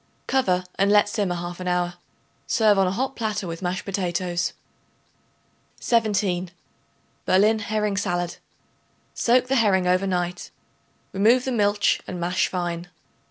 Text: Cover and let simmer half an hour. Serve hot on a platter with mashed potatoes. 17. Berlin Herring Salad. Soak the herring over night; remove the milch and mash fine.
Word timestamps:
Cover 0.25 0.63
and 0.79 0.91
let 0.91 1.07
simmer 1.09 1.35
half 1.35 1.59
an 1.59 1.67
hour. 1.67 1.93
Serve 2.47 2.77
hot 2.77 2.87
on 2.87 3.11
a 3.11 3.13
platter 3.13 3.45
with 3.45 3.61
mashed 3.61 3.85
potatoes. 3.85 4.53
17. 5.79 6.49
Berlin 7.27 7.59
Herring 7.59 7.95
Salad. 7.97 8.37
Soak 9.13 9.45
the 9.45 9.57
herring 9.57 9.85
over 9.85 10.07
night; 10.07 10.49
remove 11.13 11.45
the 11.45 11.51
milch 11.51 12.01
and 12.07 12.19
mash 12.19 12.47
fine. 12.47 12.87